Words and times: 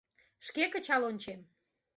—Шке 0.47 0.63
кычал 0.73 1.01
ончем. 1.09 1.41